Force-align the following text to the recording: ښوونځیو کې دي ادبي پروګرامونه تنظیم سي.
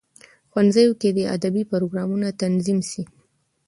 ښوونځیو 0.51 0.91
کې 1.01 1.09
دي 1.15 1.23
ادبي 1.35 1.63
پروګرامونه 1.71 2.27
تنظیم 2.41 2.79
سي. 2.91 3.03